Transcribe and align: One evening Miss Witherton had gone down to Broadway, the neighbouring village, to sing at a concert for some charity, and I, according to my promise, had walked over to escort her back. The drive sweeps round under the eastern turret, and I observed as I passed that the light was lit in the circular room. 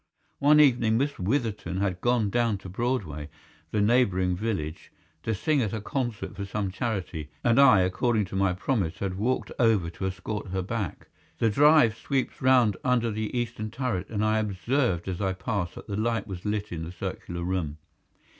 One 0.39 0.59
evening 0.59 0.97
Miss 0.97 1.19
Witherton 1.19 1.77
had 1.77 2.01
gone 2.01 2.31
down 2.31 2.57
to 2.57 2.69
Broadway, 2.69 3.29
the 3.69 3.81
neighbouring 3.81 4.35
village, 4.35 4.91
to 5.21 5.35
sing 5.35 5.61
at 5.61 5.73
a 5.73 5.79
concert 5.79 6.35
for 6.35 6.43
some 6.43 6.71
charity, 6.71 7.29
and 7.43 7.59
I, 7.61 7.81
according 7.81 8.25
to 8.25 8.35
my 8.35 8.53
promise, 8.53 8.97
had 8.97 9.13
walked 9.15 9.51
over 9.59 9.91
to 9.91 10.07
escort 10.07 10.47
her 10.47 10.63
back. 10.63 11.09
The 11.37 11.51
drive 11.51 11.95
sweeps 11.95 12.41
round 12.41 12.77
under 12.83 13.11
the 13.11 13.37
eastern 13.37 13.69
turret, 13.69 14.09
and 14.09 14.25
I 14.25 14.39
observed 14.39 15.07
as 15.07 15.21
I 15.21 15.33
passed 15.33 15.75
that 15.75 15.85
the 15.85 15.95
light 15.95 16.25
was 16.25 16.45
lit 16.45 16.71
in 16.71 16.83
the 16.83 16.91
circular 16.91 17.43
room. 17.43 17.77